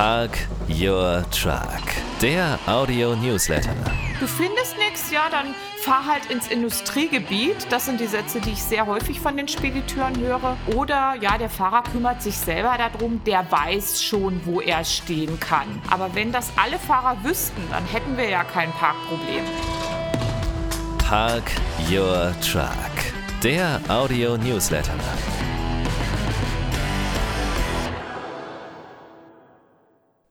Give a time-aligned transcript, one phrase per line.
[0.00, 1.82] Park Your Truck,
[2.22, 3.74] der Audio-Newsletter.
[4.18, 7.66] Du findest nichts, ja, dann fahr halt ins Industriegebiet.
[7.68, 10.56] Das sind die Sätze, die ich sehr häufig von den Spediteuren höre.
[10.74, 15.82] Oder ja, der Fahrer kümmert sich selber darum, der weiß schon, wo er stehen kann.
[15.90, 19.44] Aber wenn das alle Fahrer wüssten, dann hätten wir ja kein Parkproblem.
[21.06, 21.44] Park
[21.90, 22.64] Your Truck,
[23.42, 24.94] der Audio-Newsletter.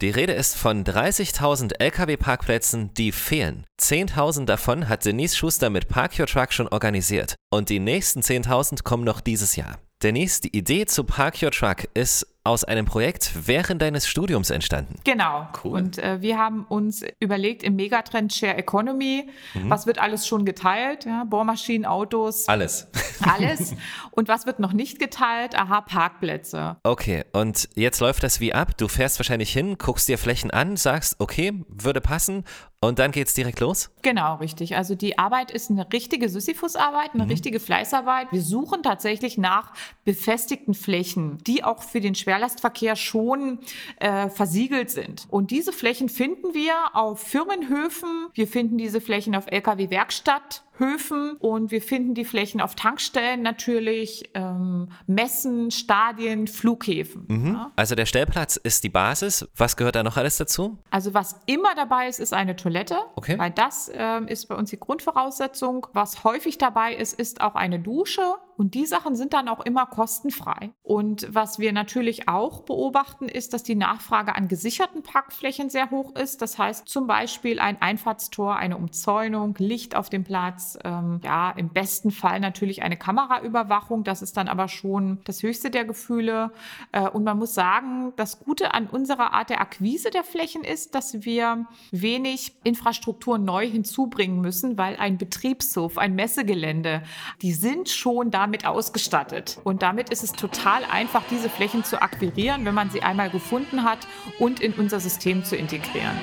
[0.00, 3.66] Die Rede ist von 30.000 Lkw-Parkplätzen, die fehlen.
[3.80, 7.34] 10.000 davon hat Denise Schuster mit Park Your Truck schon organisiert.
[7.50, 9.80] Und die nächsten 10.000 kommen noch dieses Jahr.
[10.00, 14.96] Denise, die Idee zu Park Your Truck ist aus einem Projekt während deines Studiums entstanden.
[15.04, 15.48] Genau.
[15.62, 15.72] Cool.
[15.72, 19.70] Und äh, wir haben uns überlegt im Megatrend Share Economy, mhm.
[19.70, 21.04] was wird alles schon geteilt?
[21.04, 22.48] Ja, Bohrmaschinen, Autos.
[22.48, 22.88] Alles.
[23.20, 23.74] Alles.
[24.12, 25.56] Und was wird noch nicht geteilt?
[25.56, 26.76] Aha, Parkplätze.
[26.84, 28.76] Okay, und jetzt läuft das wie ab.
[28.78, 32.44] Du fährst wahrscheinlich hin, guckst dir Flächen an, sagst, okay, würde passen
[32.80, 33.90] und dann geht's direkt los?
[34.02, 34.76] Genau, richtig.
[34.76, 37.30] Also die Arbeit ist eine richtige Sisyphus-Arbeit, eine mhm.
[37.30, 38.28] richtige Fleißarbeit.
[38.30, 39.72] Wir suchen tatsächlich nach
[40.04, 43.58] befestigten Flächen, die auch für den Schwerlastverkehr schon
[43.98, 45.26] äh, versiegelt sind.
[45.28, 48.28] Und diese Flächen finden wir auf Firmenhöfen.
[48.34, 50.62] Wir finden diese Flächen auf Lkw-Werkstatt.
[50.78, 57.24] Höfen und wir finden die Flächen auf Tankstellen natürlich, ähm, Messen, Stadien, Flughäfen.
[57.28, 57.54] Mhm.
[57.54, 57.72] Ja.
[57.76, 59.48] Also der Stellplatz ist die Basis.
[59.56, 60.78] Was gehört da noch alles dazu?
[60.90, 62.67] Also was immer dabei ist, ist eine Toilette,
[63.16, 63.38] okay.
[63.38, 65.86] weil das ähm, ist bei uns die Grundvoraussetzung.
[65.92, 69.86] Was häufig dabei ist, ist auch eine Dusche und die Sachen sind dann auch immer
[69.86, 70.72] kostenfrei.
[70.82, 76.16] Und was wir natürlich auch beobachten, ist, dass die Nachfrage an gesicherten Parkflächen sehr hoch
[76.16, 76.42] ist.
[76.42, 81.68] Das heißt zum Beispiel ein Einfahrtstor, eine Umzäunung, Licht auf dem Platz, ähm, ja, im
[81.68, 84.02] besten Fall natürlich eine Kameraüberwachung.
[84.02, 86.50] Das ist dann aber schon das höchste der Gefühle.
[86.90, 90.96] Äh, und man muss sagen, das Gute an unserer Art der Akquise der Flächen ist,
[90.96, 97.04] dass wir wenig Infrastruktur neu hinzubringen müssen, weil ein Betriebshof, ein Messegelände,
[97.40, 99.58] die sind schon damit ausgestattet.
[99.62, 103.84] Und damit ist es total einfach, diese Flächen zu akquirieren, wenn man sie einmal gefunden
[103.84, 103.98] hat
[104.38, 106.16] und in unser System zu integrieren.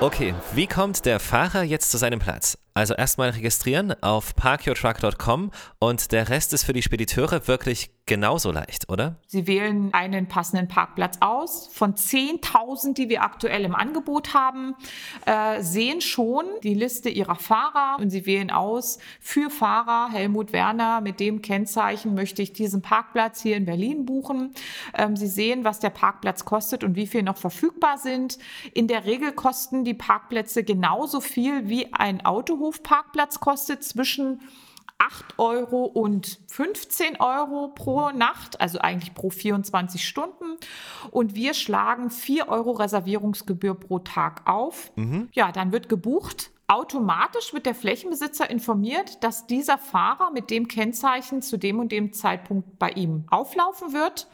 [0.00, 2.58] Okay, wie kommt der Fahrer jetzt zu seinem Platz?
[2.78, 5.50] Also erstmal registrieren auf parkyourtruck.com
[5.80, 9.16] und der Rest ist für die Spediteure wirklich genauso leicht, oder?
[9.26, 11.68] Sie wählen einen passenden Parkplatz aus.
[11.72, 14.74] Von 10.000, die wir aktuell im Angebot haben,
[15.26, 21.00] äh, sehen schon die Liste ihrer Fahrer und sie wählen aus für Fahrer Helmut Werner
[21.00, 24.54] mit dem Kennzeichen möchte ich diesen Parkplatz hier in Berlin buchen.
[24.96, 28.38] Ähm, sie sehen, was der Parkplatz kostet und wie viel noch verfügbar sind.
[28.72, 32.24] In der Regel kosten die Parkplätze genauso viel wie ein
[32.68, 34.40] Autohofparkplatz kostet zwischen
[34.98, 40.56] 8 Euro und 15 Euro pro Nacht, also eigentlich pro 24 Stunden.
[41.10, 44.90] Und wir schlagen 4 Euro Reservierungsgebühr pro Tag auf.
[44.96, 45.28] Mhm.
[45.32, 46.50] Ja, dann wird gebucht.
[46.66, 52.12] Automatisch wird der Flächenbesitzer informiert, dass dieser Fahrer mit dem Kennzeichen zu dem und dem
[52.12, 54.26] Zeitpunkt bei ihm auflaufen wird.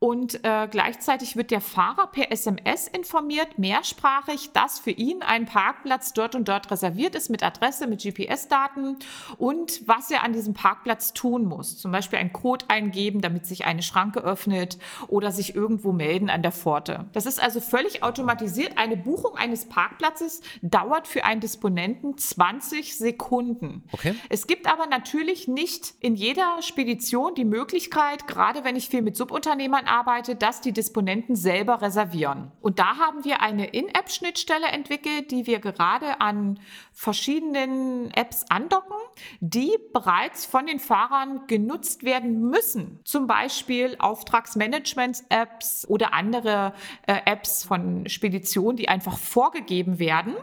[0.00, 6.12] Und äh, gleichzeitig wird der Fahrer per SMS informiert, mehrsprachig, dass für ihn ein Parkplatz
[6.12, 8.98] dort und dort reserviert ist mit Adresse, mit GPS-Daten
[9.38, 11.78] und was er an diesem Parkplatz tun muss.
[11.78, 14.78] Zum Beispiel einen Code eingeben, damit sich eine Schranke öffnet
[15.08, 17.06] oder sich irgendwo melden an der Pforte.
[17.12, 18.78] Das ist also völlig automatisiert.
[18.78, 23.82] Eine Buchung eines Parkplatzes dauert für einen Disponenten 20 Sekunden.
[23.90, 24.14] Okay.
[24.28, 29.16] Es gibt aber natürlich nicht in jeder Spedition die Möglichkeit, gerade wenn ich viel mit
[29.16, 32.52] Subunternehmern arbeitet, dass die Disponenten selber reservieren.
[32.60, 36.60] Und da haben wir eine In-App-Schnittstelle entwickelt, die wir gerade an
[36.92, 38.96] verschiedenen Apps andocken,
[39.40, 43.00] die bereits von den Fahrern genutzt werden müssen.
[43.04, 46.72] Zum Beispiel Auftragsmanagement-Apps oder andere
[47.06, 50.34] äh, Apps von Speditionen, die einfach vorgegeben werden.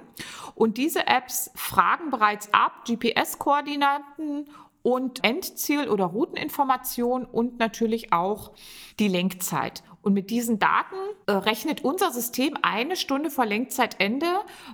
[0.56, 4.48] Und diese Apps fragen bereits ab GPS-Koordinaten
[4.86, 8.52] und Endziel- oder Routeninformation und natürlich auch
[9.00, 9.82] die Lenkzeit.
[10.06, 14.28] Und mit diesen Daten äh, rechnet unser System eine Stunde vor Lenkzeitende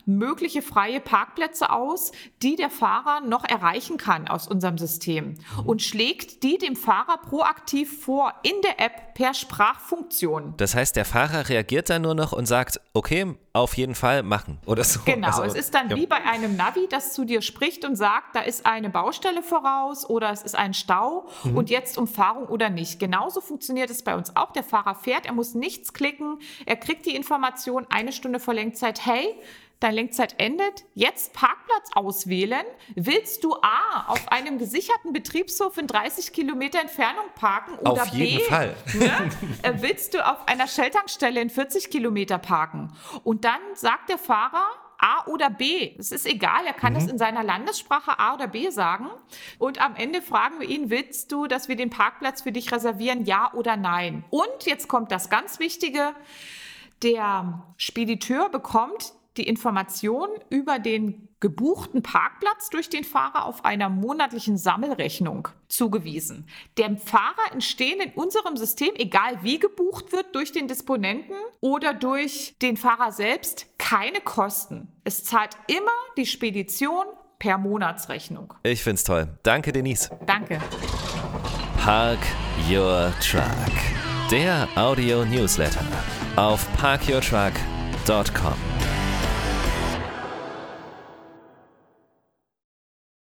[0.05, 2.11] mögliche freie Parkplätze aus,
[2.43, 5.35] die der Fahrer noch erreichen kann aus unserem System
[5.65, 10.55] und schlägt die dem Fahrer proaktiv vor in der App per Sprachfunktion.
[10.57, 14.59] Das heißt, der Fahrer reagiert dann nur noch und sagt, okay, auf jeden Fall machen
[14.65, 15.01] oder so.
[15.05, 15.95] Genau, also, es ist dann ja.
[15.97, 20.09] wie bei einem Navi, das zu dir spricht und sagt, da ist eine Baustelle voraus
[20.09, 21.57] oder es ist ein Stau mhm.
[21.57, 22.99] und jetzt Umfahrung oder nicht.
[22.99, 24.51] Genauso funktioniert es bei uns auch.
[24.53, 29.05] Der Fahrer fährt, er muss nichts klicken, er kriegt die Information eine Stunde vor Lenkzeit,
[29.05, 29.35] hey,
[29.81, 32.65] deine Lenkzeit endet, jetzt Parkplatz auswählen.
[32.95, 38.37] Willst du A, auf einem gesicherten Betriebshof in 30 Kilometer Entfernung parken oder Auf jeden
[38.37, 38.75] B, Fall.
[38.93, 39.29] Ne,
[39.81, 42.93] willst du auf einer Shell-Tankstelle in 40 Kilometer parken?
[43.23, 44.67] Und dann sagt der Fahrer,
[45.01, 45.95] A oder B.
[45.97, 49.09] Es ist egal, er kann das in seiner Landessprache A oder B sagen.
[49.57, 53.25] Und am Ende fragen wir ihn, willst du, dass wir den Parkplatz für dich reservieren,
[53.25, 54.23] ja oder nein?
[54.29, 56.13] Und jetzt kommt das ganz Wichtige.
[57.01, 64.57] Der Spediteur bekommt die Information über den gebuchten Parkplatz durch den Fahrer auf einer monatlichen
[64.57, 66.47] Sammelrechnung zugewiesen.
[66.77, 72.55] Dem Fahrer entstehen in unserem System, egal wie gebucht wird, durch den Disponenten oder durch
[72.61, 74.89] den Fahrer selbst, keine Kosten.
[75.03, 77.05] Es zahlt immer die Spedition
[77.39, 78.53] per Monatsrechnung.
[78.63, 79.27] Ich find's toll.
[79.41, 80.11] Danke, Denise.
[80.27, 80.59] Danke.
[81.79, 82.19] Park
[82.69, 83.41] Your Truck.
[84.29, 85.83] Der Audio-Newsletter
[86.35, 88.80] auf parkyourtruck.com.